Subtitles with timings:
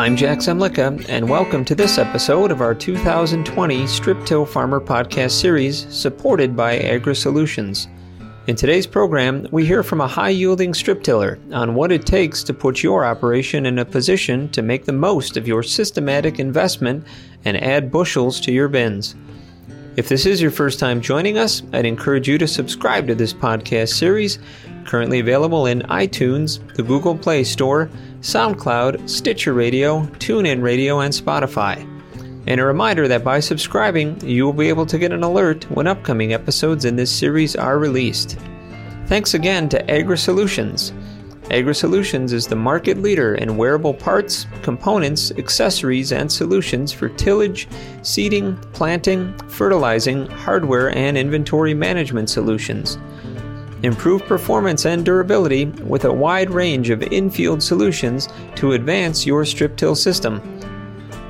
[0.00, 5.32] I'm Jack Zemlicka, and welcome to this episode of our 2020 Strip Till Farmer podcast
[5.32, 7.86] series supported by Agri Solutions.
[8.46, 12.42] In today's program, we hear from a high yielding strip tiller on what it takes
[12.44, 17.06] to put your operation in a position to make the most of your systematic investment
[17.44, 19.14] and add bushels to your bins.
[19.96, 23.34] If this is your first time joining us, I'd encourage you to subscribe to this
[23.34, 24.38] podcast series,
[24.86, 31.86] currently available in iTunes, the Google Play Store, SoundCloud, Stitcher Radio, TuneIn Radio, and Spotify.
[32.46, 35.86] And a reminder that by subscribing, you will be able to get an alert when
[35.86, 38.38] upcoming episodes in this series are released.
[39.06, 40.92] Thanks again to Agri Solutions.
[41.50, 47.68] Agri Solutions is the market leader in wearable parts, components, accessories, and solutions for tillage,
[48.02, 52.98] seeding, planting, fertilizing, hardware, and inventory management solutions.
[53.82, 59.76] Improve performance and durability with a wide range of infield solutions to advance your strip
[59.76, 60.42] till system.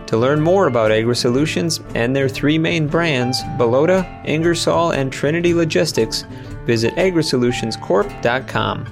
[0.07, 5.55] To learn more about Agri Solutions and their three main brands, Bellota, Ingersoll, and Trinity
[5.55, 6.25] Logistics,
[6.67, 8.87] visit agrisolutionscorp.com.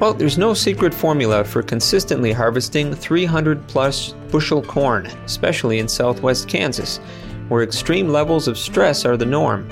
[0.00, 6.48] Well, there's no secret formula for consistently harvesting 300 plus bushel corn, especially in southwest
[6.48, 6.98] Kansas,
[7.48, 9.68] where extreme levels of stress are the norm.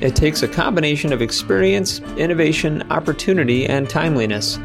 [0.00, 4.58] It takes a combination of experience, innovation, opportunity, and timeliness.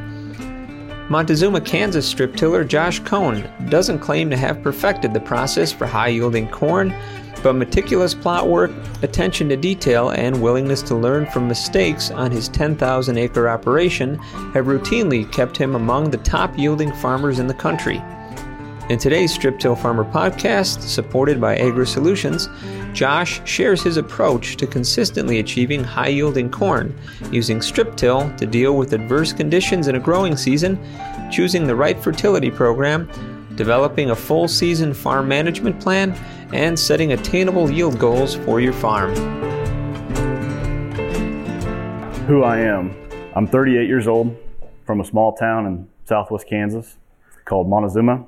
[1.09, 6.07] Montezuma, Kansas strip tiller Josh Cohn doesn't claim to have perfected the process for high
[6.07, 6.95] yielding corn,
[7.43, 8.71] but meticulous plot work,
[9.03, 14.15] attention to detail, and willingness to learn from mistakes on his 10,000 acre operation
[14.53, 18.01] have routinely kept him among the top yielding farmers in the country.
[18.89, 22.47] In today's Strip Till Farmer podcast, supported by Agri Solutions,
[22.95, 26.97] Josh shares his approach to consistently achieving high yielding corn,
[27.29, 30.79] using strip till to deal with adverse conditions in a growing season,
[31.29, 33.09] choosing the right fertility program,
[33.55, 36.13] developing a full season farm management plan,
[36.53, 39.13] and setting attainable yield goals for your farm.
[42.27, 42.95] Who I am.
[43.35, 44.37] I'm 38 years old
[44.85, 46.95] from a small town in southwest Kansas
[47.43, 48.25] called Montezuma.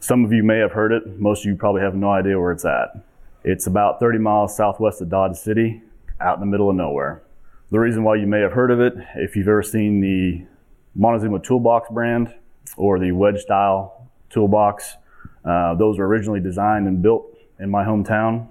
[0.00, 2.52] Some of you may have heard it, most of you probably have no idea where
[2.52, 2.96] it's at.
[3.44, 5.82] It's about 30 miles southwest of Dodge City,
[6.20, 7.22] out in the middle of nowhere.
[7.70, 10.46] The reason why you may have heard of it, if you've ever seen the
[10.94, 12.34] Montezuma Toolbox brand
[12.76, 14.96] or the wedge style toolbox.
[15.44, 17.26] Uh, those were originally designed and built
[17.58, 18.46] in my hometown.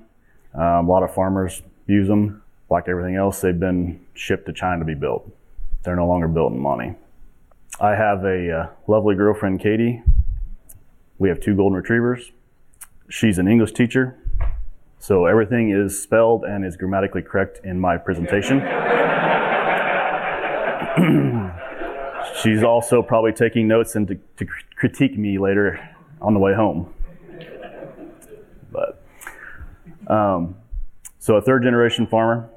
[0.54, 2.42] Um, a lot of farmers use them.
[2.70, 5.30] Like everything else, they've been shipped to China to be built.
[5.84, 6.96] They're no longer built in money.
[7.80, 10.02] I have a uh, lovely girlfriend, Katie.
[11.18, 12.32] We have two golden retrievers.
[13.10, 14.18] She's an English teacher,
[15.02, 18.60] so everything is spelled and is grammatically correct in my presentation.
[22.44, 24.46] She's also probably taking notes and to, to
[24.76, 25.80] critique me later
[26.22, 26.94] on the way home.
[28.72, 29.04] But
[30.06, 30.56] um,
[31.18, 32.48] so a third generation farmer.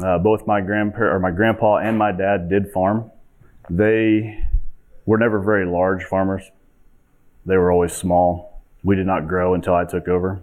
[0.00, 3.10] Uh, both my grandpa or my grandpa and my dad did farm.
[3.68, 4.46] They
[5.06, 6.44] were never very large farmers.
[7.44, 8.62] They were always small.
[8.84, 10.40] We did not grow until I took over.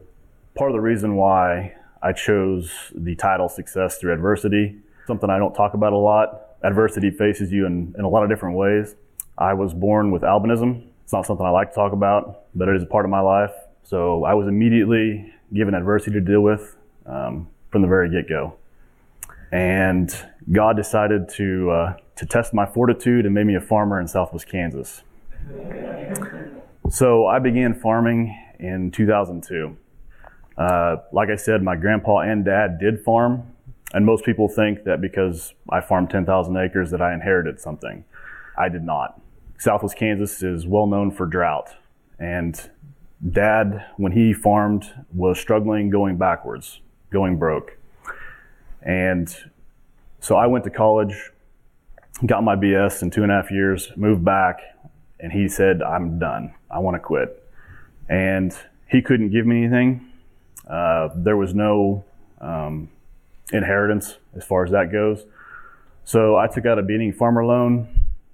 [0.57, 4.75] Part of the reason why I chose the title Success Through Adversity,
[5.05, 8.29] something I don't talk about a lot, adversity faces you in, in a lot of
[8.29, 8.95] different ways.
[9.37, 10.83] I was born with albinism.
[11.03, 13.19] It's not something I like to talk about, but it is a part of my
[13.19, 13.51] life.
[13.83, 16.75] So I was immediately given adversity to deal with
[17.05, 18.55] um, from the very get go.
[19.51, 20.11] And
[20.51, 24.47] God decided to, uh, to test my fortitude and made me a farmer in southwest
[24.47, 25.03] Kansas.
[26.89, 29.77] So I began farming in 2002.
[30.57, 33.53] Uh, like I said, my grandpa and dad did farm,
[33.93, 38.03] and most people think that because I farmed 10,000 acres that I inherited something.
[38.57, 39.21] I did not.
[39.59, 41.69] Southwest Kansas is well known for drought.
[42.19, 42.69] And
[43.31, 46.81] dad, when he farmed, was struggling going backwards,
[47.11, 47.77] going broke.
[48.81, 49.35] And
[50.19, 51.31] so I went to college,
[52.25, 54.61] got my BS in two and a half years, moved back,
[55.19, 56.53] and he said, I'm done.
[56.69, 57.43] I want to quit.
[58.09, 58.55] And
[58.89, 60.06] he couldn't give me anything.
[60.69, 62.03] Uh, there was no
[62.41, 62.89] um,
[63.51, 65.25] inheritance as far as that goes.
[66.03, 67.87] So I took out a beginning farmer loan,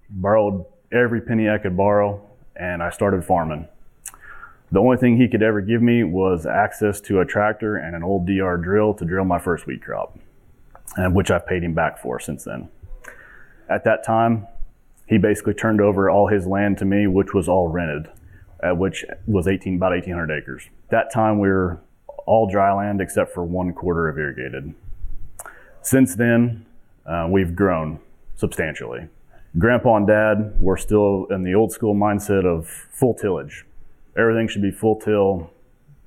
[0.10, 2.22] borrowed every penny I could borrow,
[2.56, 3.68] and I started farming.
[4.72, 8.04] The only thing he could ever give me was access to a tractor and an
[8.04, 10.18] old DR drill to drill my first wheat crop,
[10.96, 12.70] and which I've paid him back for since then.
[13.70, 14.48] At that time,
[15.08, 18.10] he basically turned over all his land to me, which was all rented,
[18.64, 20.70] which was 18, about 1,800 acres.
[20.90, 21.80] That time we were
[22.26, 24.74] all dry land except for one quarter of irrigated.
[25.82, 26.66] Since then,
[27.06, 28.00] uh, we've grown
[28.36, 29.08] substantially.
[29.58, 33.66] Grandpa and Dad were still in the old school mindset of full tillage.
[34.18, 35.52] Everything should be full till,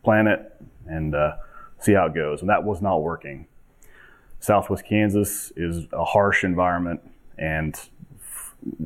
[0.02, 0.52] plant it,
[0.86, 1.36] and uh,
[1.78, 2.40] see how it goes.
[2.40, 3.46] And that was not working.
[4.40, 7.00] Southwest Kansas is a harsh environment,
[7.38, 7.78] and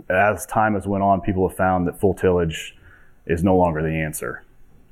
[0.08, 2.76] as time has went on, people have found that full tillage
[3.26, 4.44] is no longer the answer.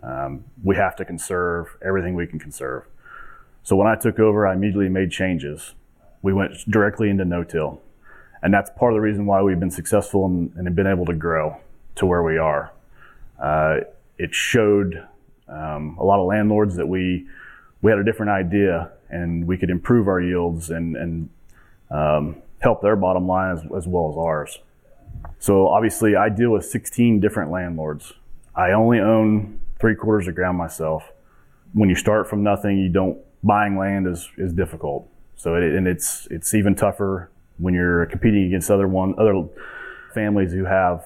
[0.03, 2.85] Um, we have to conserve everything we can conserve.
[3.63, 5.75] So when I took over, I immediately made changes.
[6.23, 7.81] We went directly into no-till,
[8.43, 11.07] and that's part of the reason why we've been successful and, and have been able
[11.07, 11.57] to grow
[11.97, 12.73] to where we are.
[13.39, 13.79] Uh,
[14.17, 15.07] it showed
[15.49, 17.27] um, a lot of landlords that we
[17.81, 21.29] we had a different idea and we could improve our yields and, and
[21.91, 24.59] um, help their bottom line as, as well as ours.
[25.39, 28.13] So obviously, I deal with 16 different landlords.
[28.55, 31.13] I only own three quarters of ground myself.
[31.73, 35.09] When you start from nothing, you don't buying land is is difficult.
[35.37, 39.45] So it, and it's it's even tougher when you're competing against other one other
[40.15, 41.05] families who have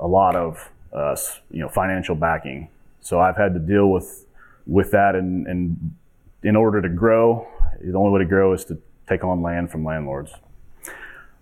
[0.00, 1.16] a lot of uh,
[1.50, 2.68] you know financial backing.
[3.00, 4.26] So I've had to deal with
[4.66, 5.94] with that and and
[6.42, 7.48] in order to grow,
[7.80, 8.78] the only way to grow is to
[9.08, 10.32] take on land from landlords.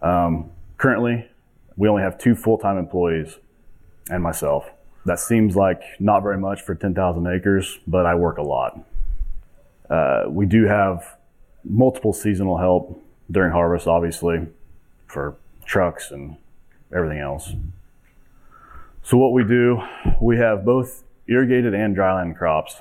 [0.01, 1.29] Um, currently,
[1.77, 3.39] we only have two full-time employees
[4.09, 4.71] and myself.
[5.05, 8.79] That seems like not very much for 10,000 acres, but I work a lot.
[9.91, 11.17] Uh, we do have
[11.65, 14.47] multiple seasonal help during harvest, obviously,
[15.07, 16.37] for trucks and
[16.95, 17.53] everything else.
[19.03, 19.83] So what we do,
[20.21, 22.77] we have both irrigated and dryland crops.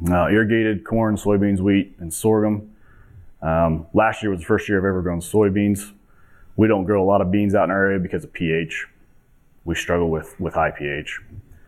[0.00, 2.74] Now, irrigated corn, soybeans, wheat, and sorghum.
[3.42, 5.92] Um, last year was the first year I've ever grown soybeans.
[6.56, 8.86] We don't grow a lot of beans out in our area because of pH.
[9.64, 11.20] We struggle with, with high pH.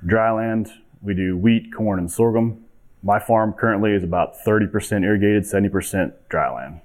[0.07, 0.71] Dryland,
[1.01, 2.65] we do wheat, corn, and sorghum.
[3.03, 6.81] My farm currently is about 30% irrigated, 70% dryland.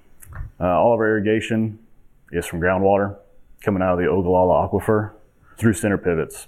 [0.60, 1.78] Uh, all of our irrigation
[2.32, 3.16] is from groundwater
[3.62, 5.12] coming out of the Ogallala Aquifer
[5.56, 6.46] through center pivots.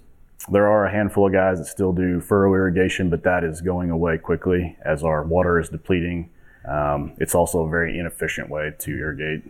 [0.50, 3.90] There are a handful of guys that still do furrow irrigation, but that is going
[3.90, 6.30] away quickly as our water is depleting.
[6.68, 9.42] Um, it's also a very inefficient way to irrigate.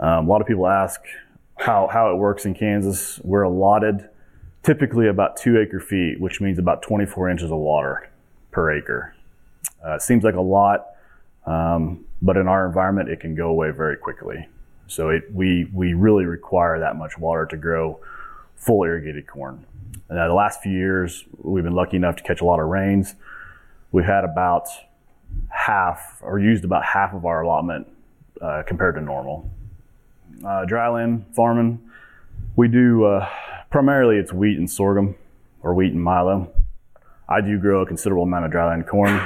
[0.00, 1.00] Um, a lot of people ask
[1.56, 3.20] how, how it works in Kansas.
[3.22, 4.08] We're allotted
[4.66, 8.10] typically about two acre feet, which means about 24 inches of water
[8.50, 9.14] per acre.
[9.86, 10.86] Uh, it seems like a lot,
[11.46, 14.48] um, but in our environment, it can go away very quickly.
[14.88, 18.00] So it, we, we really require that much water to grow
[18.56, 19.64] full irrigated corn.
[20.10, 23.14] Uh, the last few years, we've been lucky enough to catch a lot of rains.
[23.92, 24.68] We've had about
[25.48, 27.86] half, or used about half of our allotment
[28.40, 29.48] uh, compared to normal.
[30.40, 31.80] Uh, dryland farming,
[32.56, 33.28] we do uh,
[33.76, 35.14] primarily it's wheat and sorghum,
[35.62, 36.50] or wheat and milo.
[37.28, 39.20] I do grow a considerable amount of dryland corn.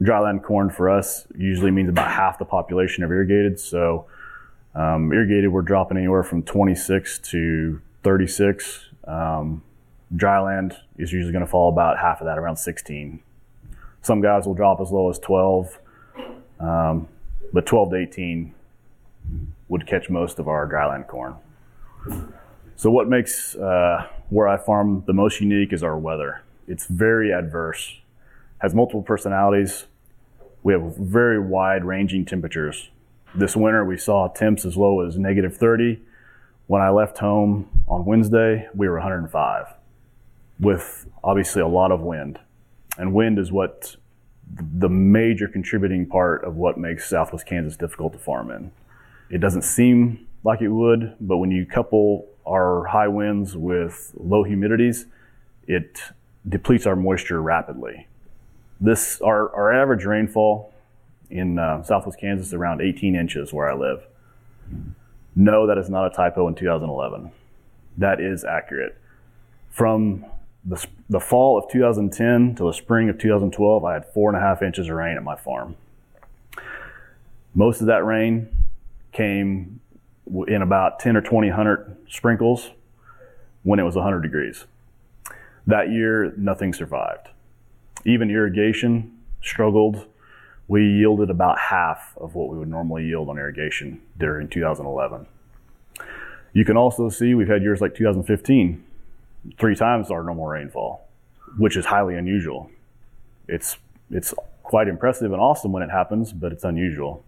[0.00, 3.60] Dryland corn for us usually means about half the population of irrigated.
[3.60, 4.06] So
[4.74, 8.86] um, irrigated, we're dropping anywhere from 26 to 36.
[9.06, 9.62] Um,
[10.16, 13.20] dryland is usually going to fall about half of that, around 16.
[14.00, 15.78] Some guys will drop as low as 12,
[16.60, 17.08] um,
[17.52, 18.54] but 12 to 18
[19.68, 21.34] would catch most of our dryland corn.
[22.76, 26.42] So, what makes uh, where I farm the most unique is our weather.
[26.68, 28.00] It's very adverse,
[28.58, 29.86] has multiple personalities.
[30.62, 32.90] We have very wide ranging temperatures.
[33.34, 36.02] This winter, we saw temps as low as negative 30.
[36.66, 39.66] When I left home on Wednesday, we were 105
[40.58, 42.40] with obviously a lot of wind.
[42.98, 43.96] And wind is what
[44.52, 48.70] the major contributing part of what makes Southwest Kansas difficult to farm in.
[49.30, 54.44] It doesn't seem like it would, but when you couple our high winds with low
[54.44, 55.06] humidities,
[55.66, 55.98] it
[56.48, 58.06] depletes our moisture rapidly.
[58.80, 60.72] This our, our average rainfall
[61.30, 64.06] in uh, Southwest Kansas is around 18 inches where I live.
[65.34, 67.30] No, that is not a typo in 2011.
[67.98, 68.96] That is accurate.
[69.70, 70.24] From
[70.64, 74.40] the, the fall of 2010 to the spring of 2012, I had four and a
[74.40, 75.76] half inches of rain at my farm.
[77.54, 78.48] Most of that rain
[79.12, 79.80] came
[80.46, 82.70] in about 10 or 20 hundred sprinkles
[83.62, 84.64] when it was 100 degrees.
[85.66, 87.28] That year, nothing survived.
[88.04, 90.06] Even irrigation struggled.
[90.68, 95.26] We yielded about half of what we would normally yield on irrigation during 2011.
[96.52, 98.82] You can also see we've had years like 2015
[99.58, 101.08] three times our normal rainfall,
[101.58, 102.70] which is highly unusual.
[103.48, 103.76] It's
[104.10, 107.24] it's quite impressive and awesome when it happens, but it's unusual.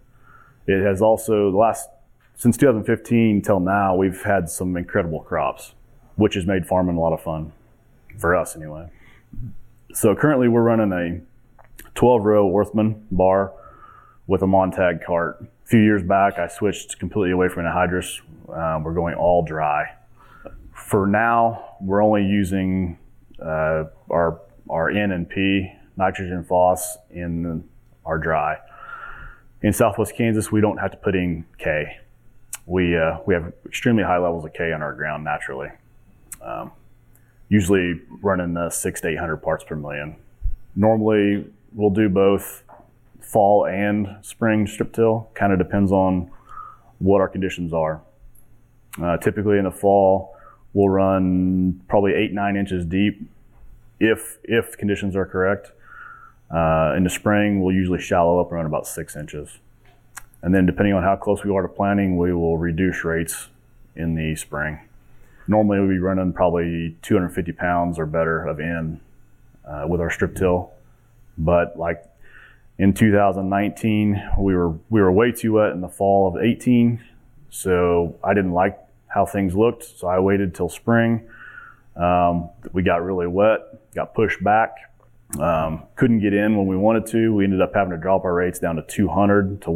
[0.67, 1.89] It has also the last
[2.39, 5.75] since 2015 till now, we've had some incredible crops,
[6.17, 7.53] which has made farming a lot of fun
[8.17, 8.89] for us anyway.
[9.93, 11.21] So currently, we're running a
[11.95, 13.53] 12 row Orthman bar
[14.27, 15.43] with a Montag cart.
[15.43, 18.21] A few years back, I switched completely away from anhydrous.
[18.49, 19.99] Uh, we're going all dry
[20.89, 22.99] for now, we're only using
[23.43, 24.41] uh, our
[24.71, 27.65] our N and P nitrogen phos in
[28.05, 28.57] our dry.
[29.63, 31.99] In Southwest Kansas, we don't have to put in K.
[32.69, 35.71] We uh, we have extremely high levels of K on our ground naturally.
[36.43, 36.71] Um,
[37.49, 40.17] usually running the six to eight hundred parts per million.
[40.77, 42.63] Normally, we'll do both
[43.21, 45.31] fall and spring strip till.
[45.33, 46.31] Kind of depends on
[46.99, 48.03] what our conditions are.
[49.03, 50.37] Uh, typically in the fall,
[50.75, 53.31] we'll run probably eight nine inches deep,
[53.99, 55.73] if if conditions are correct.
[56.51, 59.59] Uh, in the spring, we'll usually shallow up around about six inches,
[60.43, 63.49] and then depending on how close we are to planting, we will reduce rates
[63.97, 64.81] in the spring.
[65.47, 69.01] Normally, we'll be running probably 250 pounds or better of N
[69.67, 70.71] uh, with our strip till,
[71.37, 72.05] but like
[72.79, 77.03] in 2019, we were we were way too wet in the fall of 18,
[77.51, 78.79] so I didn't like
[79.09, 79.85] how things looked.
[79.99, 81.29] So I waited till spring.
[81.97, 83.61] Um, we got really wet,
[83.95, 84.77] got pushed back,
[85.41, 87.35] um, couldn't get in when we wanted to.
[87.35, 89.71] We ended up having to drop our rates down to 200 to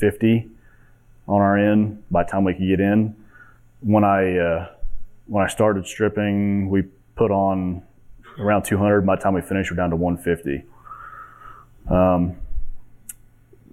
[0.00, 0.50] 150
[1.28, 3.14] on our end by the time we could get in.
[3.80, 4.68] When I uh,
[5.26, 6.82] when I started stripping, we
[7.14, 7.82] put on
[8.38, 9.06] around 200.
[9.06, 10.64] By the time we finished, we're down to 150.
[11.88, 12.36] Um,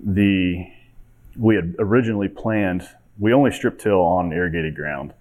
[0.03, 0.67] the
[1.37, 2.87] we had originally planned
[3.19, 5.13] we only strip till on irrigated ground.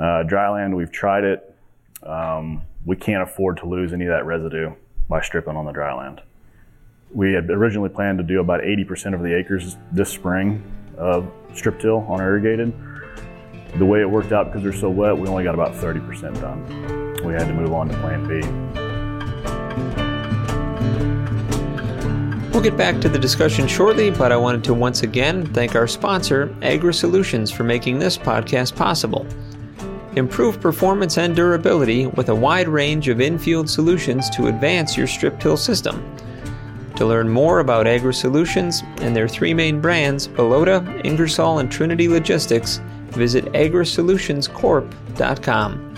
[0.00, 1.54] Uh, dry land, we've tried it.
[2.02, 4.74] Um, we can't afford to lose any of that residue
[5.08, 6.20] by stripping on the dry land.
[7.10, 10.62] We had originally planned to do about 80% of the acres this spring
[10.98, 12.72] of strip till on irrigated.
[13.78, 16.64] The way it worked out because they're so wet, we only got about 30% done.
[17.24, 18.40] We had to move on to plan B.
[22.52, 25.86] We'll get back to the discussion shortly, but I wanted to once again thank our
[25.86, 29.26] sponsor, Agri Solutions, for making this podcast possible.
[30.16, 35.38] Improve performance and durability with a wide range of infield solutions to advance your strip
[35.38, 36.16] till system.
[36.96, 42.08] To learn more about Agri Solutions and their three main brands, Bellota, Ingersoll, and Trinity
[42.08, 45.94] Logistics, visit agrisolutionscorp.com.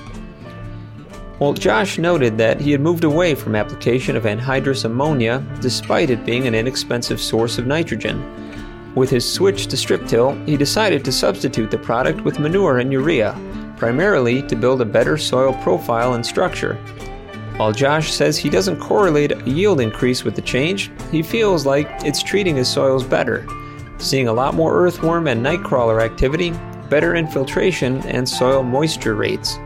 [1.39, 6.27] Well, Josh noted that he had moved away from application of anhydrous ammonia despite it
[6.27, 8.21] being an inexpensive source of nitrogen.
[8.97, 12.93] With his switch to strip till, he decided to substitute the product with manure and
[12.93, 13.39] urea,
[13.77, 16.77] primarily to build a better soil profile and structure.
[17.59, 21.89] While Josh says he doesn't correlate a yield increase with the change, he feels like
[22.05, 23.45] it's treating his soils better,
[23.99, 26.53] seeing a lot more earthworm and nightcrawler activity,
[26.89, 29.59] better infiltration, and soil moisture rates.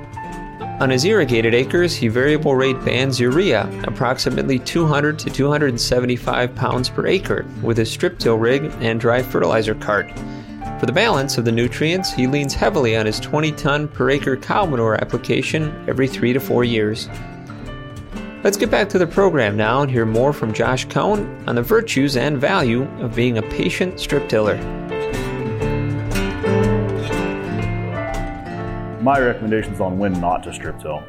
[0.81, 7.07] On his irrigated acres, he variable rate bands urea, approximately 200 to 275 pounds per
[7.07, 10.11] acre, with his strip till rig and dry fertilizer cart.
[10.81, 14.37] For the balance of the nutrients, he leans heavily on his 20 ton per acre
[14.39, 17.11] cow manure application every three to four years.
[18.45, 21.63] Let's get back to the program now and hear more from Josh Cohn on the
[21.63, 24.59] virtues and value of being a patient strip tiller.
[29.03, 31.03] my recommendations on when not to strip till.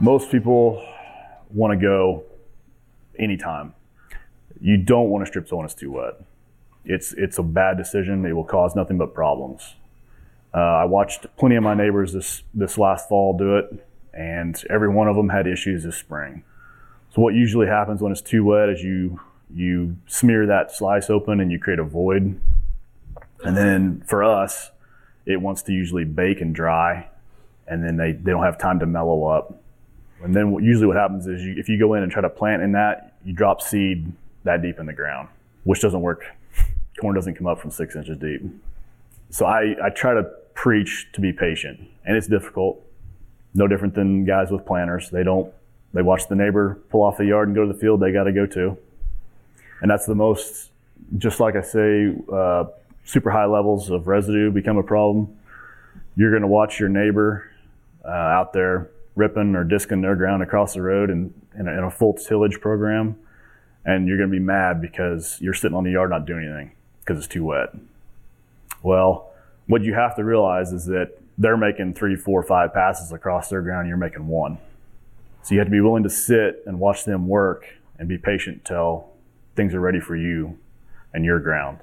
[0.00, 0.86] Most people
[1.50, 2.22] want to go
[3.18, 3.74] anytime.
[4.60, 6.20] You don't want to strip till when it's too wet.
[6.84, 8.24] It's it's a bad decision.
[8.24, 9.74] It will cause nothing but problems.
[10.52, 13.84] Uh, I watched plenty of my neighbors this this last fall do it,
[14.16, 16.44] and every one of them had issues this spring.
[17.14, 19.20] So what usually happens when it's too wet is you
[19.54, 22.40] you smear that slice open and you create a void.
[23.44, 24.70] And then for us,
[25.26, 27.08] it wants to usually bake and dry,
[27.68, 29.62] and then they, they don't have time to mellow up.
[30.22, 32.30] And then what, usually what happens is you, if you go in and try to
[32.30, 34.10] plant in that, you drop seed
[34.44, 35.28] that deep in the ground,
[35.64, 36.24] which doesn't work.
[37.00, 38.42] Corn doesn't come up from six inches deep.
[39.30, 42.80] So I, I try to preach to be patient, and it's difficult.
[43.54, 45.10] No different than guys with planters.
[45.10, 45.52] They don't,
[45.92, 48.24] they watch the neighbor pull off the yard and go to the field, they got
[48.24, 48.76] to go too.
[49.80, 50.70] And that's the most,
[51.18, 52.64] just like I say, uh,
[53.04, 55.36] super high levels of residue become a problem,
[56.16, 57.48] you're going to watch your neighbor
[58.04, 61.90] uh, out there ripping or disking their ground across the road in, in, in a
[61.90, 63.16] full tillage program,
[63.84, 66.72] and you're going to be mad because you're sitting on the yard not doing anything
[67.00, 67.68] because it's too wet.
[68.82, 69.30] Well,
[69.66, 73.62] what you have to realize is that they're making three, four, five passes across their
[73.62, 74.58] ground, you're making one.
[75.42, 77.66] So you have to be willing to sit and watch them work
[77.98, 79.10] and be patient till
[79.56, 80.58] things are ready for you
[81.12, 81.78] and your ground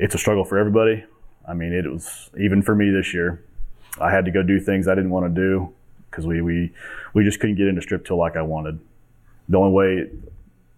[0.00, 1.04] it's a struggle for everybody.
[1.46, 3.44] I mean, it was even for me this year.
[4.00, 5.74] I had to go do things I didn't want to do
[6.10, 6.72] because we, we
[7.12, 8.80] we just couldn't get into strip till like I wanted.
[9.48, 10.10] The only way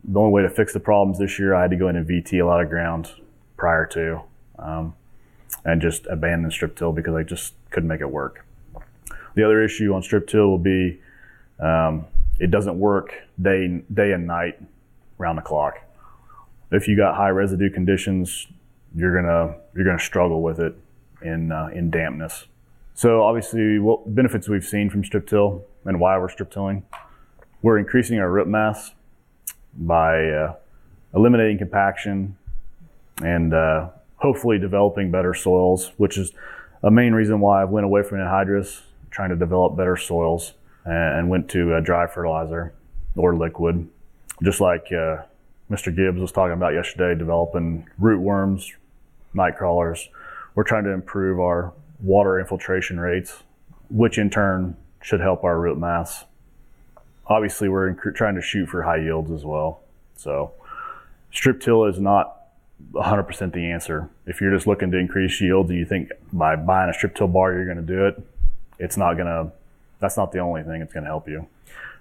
[0.04, 2.06] the only way to fix the problems this year, I had to go in and
[2.06, 3.12] VT a lot of ground
[3.56, 4.22] prior to,
[4.58, 4.94] um,
[5.64, 8.44] and just abandon strip till because I just couldn't make it work.
[9.34, 11.00] The other issue on strip till will be
[11.60, 12.06] um,
[12.38, 14.60] it doesn't work day day and night
[15.18, 15.78] round the clock.
[16.70, 18.46] If you got high residue conditions,
[18.94, 20.74] you're gonna you're gonna struggle with it
[21.22, 22.46] in uh, in dampness.
[22.94, 26.84] So obviously, what benefits we've seen from strip till and why we're strip tilling,
[27.62, 28.92] we're increasing our root mass
[29.74, 30.54] by uh,
[31.14, 32.36] eliminating compaction
[33.22, 33.88] and uh,
[34.22, 36.32] hopefully developing better soils, which is
[36.84, 41.28] a main reason why I went away from anhydrous, trying to develop better soils, and
[41.28, 42.72] went to dry fertilizer
[43.16, 43.88] or liquid,
[44.40, 45.22] just like uh,
[45.68, 45.94] Mr.
[45.94, 48.72] Gibbs was talking about yesterday, developing root worms,
[49.34, 50.08] night crawlers.
[50.54, 53.42] We're trying to improve our water infiltration rates,
[53.90, 56.24] which in turn should help our root mass.
[57.26, 59.80] Obviously, we're trying to shoot for high yields as well.
[60.14, 60.52] So,
[61.32, 62.41] strip till is not
[62.92, 64.10] 100% the answer.
[64.26, 67.28] If you're just looking to increase yields and you think by buying a strip till
[67.28, 68.22] bar you're going to do it,
[68.78, 69.52] it's not going to,
[70.00, 71.46] that's not the only thing that's going to help you.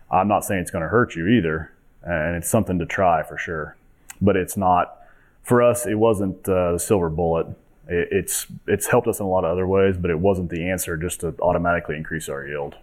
[0.09, 1.71] I'm not saying it's going to hurt you either,
[2.03, 3.77] and it's something to try for sure.
[4.19, 4.97] But it's not,
[5.43, 7.47] for us, it wasn't uh, the silver bullet.
[7.87, 10.69] It, it's, it's helped us in a lot of other ways, but it wasn't the
[10.69, 12.75] answer just to automatically increase our yield.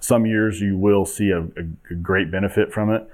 [0.00, 3.08] Some years you will see a, a great benefit from it.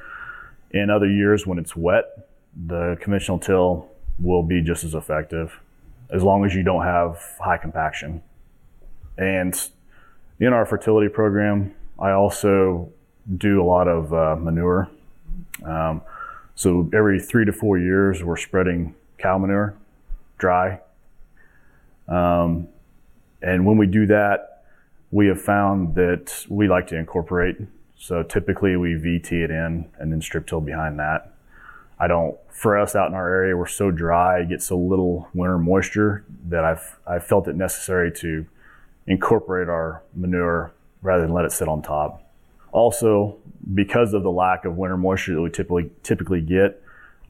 [0.70, 2.28] In other years, when it's wet,
[2.66, 5.60] the conventional till will be just as effective
[6.10, 8.22] as long as you don't have high compaction.
[9.18, 9.58] And
[10.38, 12.92] in our fertility program, I also
[13.36, 14.88] do a lot of uh, manure.
[15.64, 16.02] Um,
[16.54, 19.74] so every three to four years, we're spreading cow manure
[20.38, 20.80] dry.
[22.08, 22.68] Um,
[23.42, 24.64] and when we do that,
[25.10, 27.56] we have found that we like to incorporate.
[27.96, 31.32] So typically we VT it in and then strip till behind that.
[31.98, 35.58] I don't, for us out in our area, we're so dry, get so little winter
[35.58, 38.46] moisture that I've, I've felt it necessary to
[39.06, 42.22] incorporate our manure rather than let it sit on top.
[42.72, 43.38] Also,
[43.72, 46.82] because of the lack of winter moisture that we typically, typically get,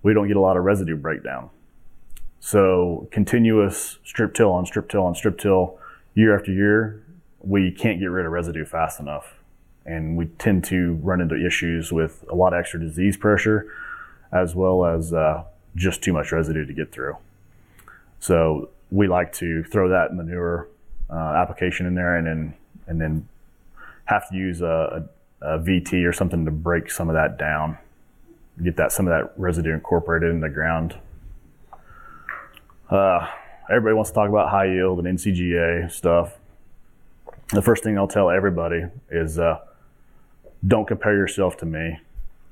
[0.03, 1.51] we don't get a lot of residue breakdown.
[2.41, 5.79] So continuous strip till on strip till on strip till
[6.15, 7.03] year after year,
[7.41, 9.35] we can't get rid of residue fast enough.
[9.85, 13.71] And we tend to run into issues with a lot of extra disease pressure
[14.33, 17.17] as well as uh, just too much residue to get through.
[18.21, 20.69] So we like to throw that manure
[21.11, 22.55] uh, application in there and then
[22.89, 23.29] and then
[24.05, 25.09] have to use a,
[25.43, 27.77] a, a, VT or something to break some of that down,
[28.63, 30.97] get that some of that residue incorporated in the ground.
[32.89, 33.27] Uh,
[33.69, 36.35] everybody wants to talk about high yield and NCGA stuff.
[37.49, 39.59] The first thing I'll tell everybody is uh,
[40.67, 41.99] don't compare yourself to me.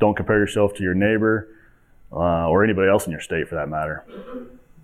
[0.01, 1.49] Don't compare yourself to your neighbor
[2.15, 4.05] uh, or anybody else in your state for that matter.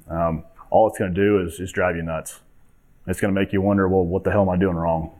[0.08, 2.40] Um, all it's going to do is, drive you nuts.
[3.06, 5.12] It's going to make you wonder, well, what the hell am I doing wrong?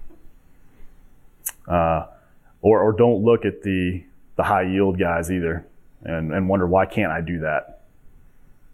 [1.66, 2.06] Uh,
[2.62, 4.02] or, or don't look at the,
[4.36, 5.66] the high yield guys either
[6.02, 7.82] and, and wonder, why can't I do that?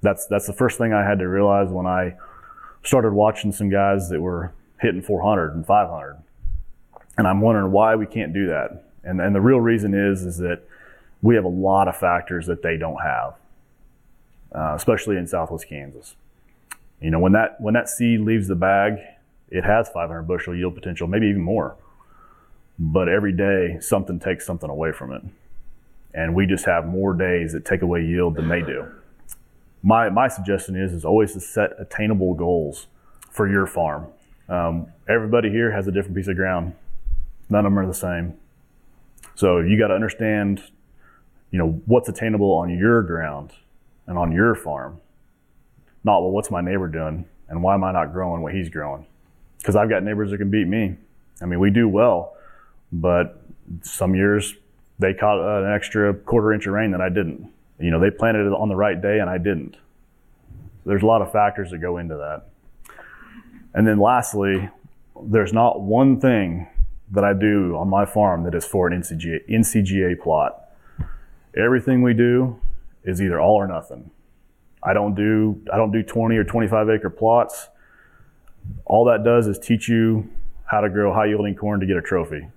[0.02, 2.16] That's, that's the first thing I had to realize when I
[2.82, 6.22] started watching some guys that were hitting 400 and 500.
[7.18, 8.84] And I'm wondering why we can't do that.
[9.04, 10.62] And, and the real reason is, is that
[11.26, 13.34] we have a lot of factors that they don't have,
[14.54, 16.14] uh, especially in Southwest Kansas.
[17.00, 19.00] You know, when that when that seed leaves the bag,
[19.48, 21.76] it has 500 bushel yield potential, maybe even more.
[22.78, 25.22] But every day, something takes something away from it,
[26.14, 28.86] and we just have more days that take away yield than they do.
[29.82, 32.86] My my suggestion is is always to set attainable goals
[33.30, 34.06] for your farm.
[34.48, 36.74] Um, everybody here has a different piece of ground.
[37.50, 38.34] None of them are the same.
[39.34, 40.62] So you got to understand
[41.50, 43.52] you know, what's attainable on your ground
[44.06, 45.00] and on your farm.
[46.04, 49.06] Not, well, what's my neighbor doing and why am I not growing what he's growing?
[49.58, 50.96] Because I've got neighbors that can beat me.
[51.40, 52.36] I mean, we do well,
[52.92, 53.42] but
[53.82, 54.54] some years
[54.98, 57.50] they caught an extra quarter inch of rain that I didn't.
[57.78, 59.76] You know, they planted it on the right day and I didn't.
[60.84, 62.46] There's a lot of factors that go into that.
[63.74, 64.70] And then lastly,
[65.22, 66.68] there's not one thing
[67.10, 70.65] that I do on my farm that is for an NCGA, NCGA plot.
[71.56, 72.58] Everything we do
[73.04, 74.10] is either all or nothing.
[74.82, 77.68] I don't do I don't do 20 or 25 acre plots.
[78.84, 80.28] All that does is teach you
[80.66, 82.48] how to grow high yielding corn to get a trophy.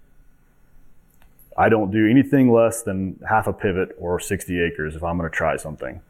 [1.58, 5.30] I don't do anything less than half a pivot or 60 acres if I'm going
[5.30, 6.02] to try something.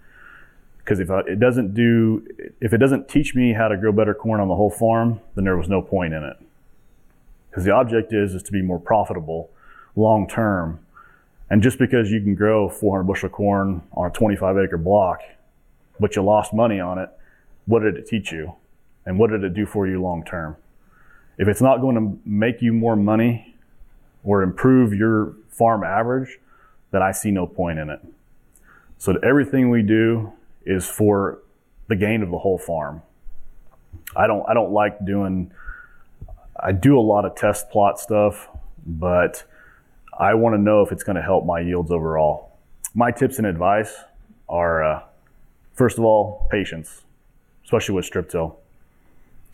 [0.78, 2.26] Because if it doesn't do,
[2.62, 5.44] if it doesn't teach me how to grow better corn on the whole farm, then
[5.46, 6.38] there was no point in it.
[7.50, 9.50] Because the object is is to be more profitable
[9.96, 10.80] long term
[11.50, 15.22] and just because you can grow 400 bushel corn on a 25 acre block,
[16.00, 17.10] but you lost money on it,
[17.66, 18.54] what did it teach you?
[19.06, 20.58] And what did it do for you long term?
[21.38, 23.56] If it's not going to make you more money
[24.24, 26.40] or improve your farm average,
[26.92, 28.00] then I see no point in it.
[28.98, 30.34] So everything we do
[30.66, 31.40] is for
[31.88, 33.02] the gain of the whole farm.
[34.16, 35.52] I don't I don't like doing
[36.60, 38.50] I do a lot of test plot stuff,
[38.86, 39.44] but
[40.20, 42.52] I want to know if it's going to help my yields overall.
[42.94, 43.96] My tips and advice
[44.50, 45.04] are uh,
[45.74, 47.04] first of all, patience,
[47.64, 48.60] especially with strip till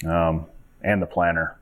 [0.05, 0.47] um,
[0.81, 1.55] and the planter.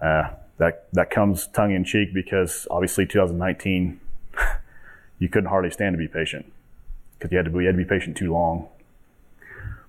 [0.00, 4.00] Uh, that that comes tongue in cheek because obviously 2019
[5.18, 6.50] you couldn't hardly stand to be patient
[7.16, 8.68] because you had to be you had to be patient too long.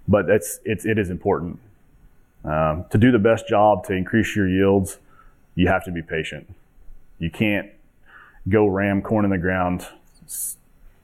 [0.08, 1.60] But it's it's it is important
[2.44, 4.98] um, to do the best job to increase your yields.
[5.56, 6.54] You have to be patient.
[7.18, 7.70] You can't
[8.50, 9.88] go ram corn in the ground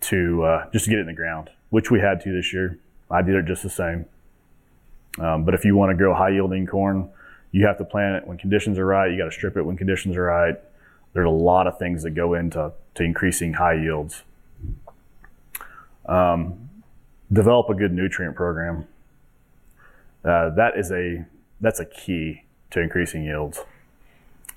[0.01, 2.77] to uh, just to get it in the ground, which we had to this year.
[3.09, 4.05] I did it just the same.
[5.19, 7.09] Um, but if you want to grow high yielding corn,
[7.51, 9.09] you have to plant it when conditions are right.
[9.09, 10.55] You got to strip it when conditions are right.
[11.13, 14.23] There's a lot of things that go into to increasing high yields.
[16.05, 16.69] Um,
[17.31, 18.87] develop a good nutrient program.
[20.23, 21.25] Uh, that is a
[21.61, 23.63] that's a key to increasing yields.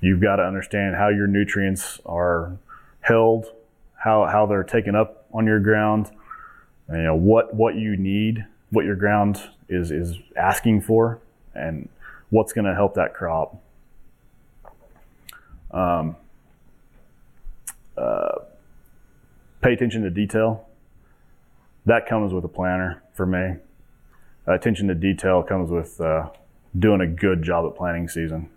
[0.00, 2.58] You've got to understand how your nutrients are
[3.08, 3.46] held,
[3.96, 6.10] how how they're taken up on your ground,
[6.90, 11.18] you know what what you need, what your ground is is asking for,
[11.54, 11.88] and
[12.30, 13.56] what's going to help that crop.
[15.70, 16.16] Um,
[17.96, 18.40] uh,
[19.60, 20.66] pay attention to detail.
[21.86, 23.56] That comes with a planter for me.
[24.46, 26.30] Attention to detail comes with uh,
[26.78, 28.50] doing a good job at planting season.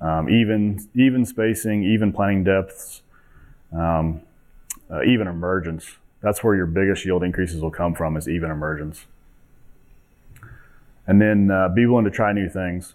[0.00, 3.02] Um, even even spacing, even planting depths,
[3.72, 4.22] um,
[4.90, 5.96] uh, even emergence.
[6.20, 9.06] That's where your biggest yield increases will come from is even emergence.
[11.06, 12.94] And then uh, be willing to try new things.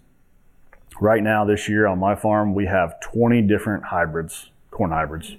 [0.99, 5.35] Right now, this year on my farm, we have 20 different hybrids, corn hybrids.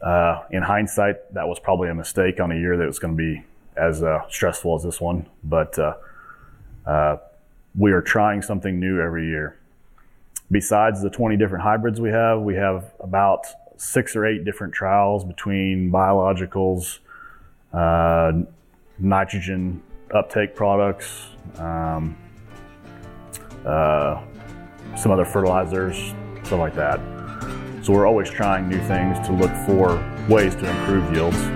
[0.00, 3.18] Uh, in hindsight, that was probably a mistake on a year that was going to
[3.18, 3.44] be
[3.76, 5.94] as uh, stressful as this one, but uh,
[6.86, 7.16] uh,
[7.76, 9.56] we are trying something new every year.
[10.50, 15.24] Besides the 20 different hybrids we have, we have about six or eight different trials
[15.24, 17.00] between biologicals,
[17.72, 18.32] uh,
[18.98, 19.82] nitrogen
[20.14, 21.26] uptake products,
[21.58, 22.16] um,
[23.64, 24.22] uh,
[24.96, 27.00] some other fertilizers, stuff like that.
[27.82, 29.96] So we're always trying new things to look for
[30.28, 31.55] ways to improve yields.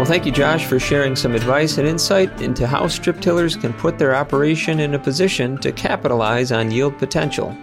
[0.00, 3.74] Well, thank you, Josh, for sharing some advice and insight into how strip tillers can
[3.74, 7.54] put their operation in a position to capitalize on yield potential.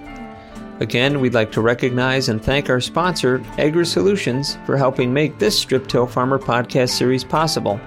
[0.80, 5.58] Again, we'd like to recognize and thank our sponsor, Agri Solutions, for helping make this
[5.58, 7.82] Strip Till Farmer podcast series possible.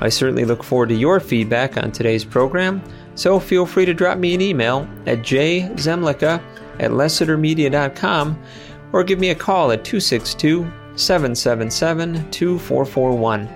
[0.00, 2.82] I certainly look forward to your feedback on today's program,
[3.14, 6.42] so feel free to drop me an email at jzemlicka
[6.80, 8.42] at lessitermedia.com
[8.92, 13.48] or give me a call at 262 777 2441.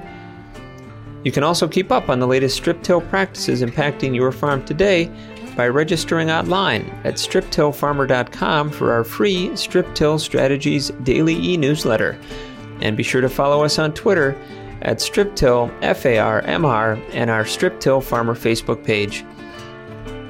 [1.24, 5.10] You can also keep up on the latest strip till practices impacting your farm today
[5.56, 12.18] by registering online at striptillfarmer.com for our free Strip Till Strategies daily e newsletter.
[12.80, 14.36] And be sure to follow us on Twitter
[14.82, 19.24] at StripTillFarmr and our Strip Till Farmer Facebook page.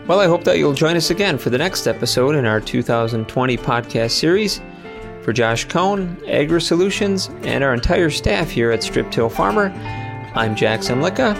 [0.08, 3.56] Well, I hope that you'll join us again for the next episode in our 2020
[3.58, 4.60] podcast series.
[5.22, 9.70] For Josh Cohn, Agri Solutions, and our entire staff here at Strip Till Farmer,
[10.34, 11.36] I'm Jack Zemlicka.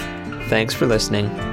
[0.49, 1.49] Thanks for listening.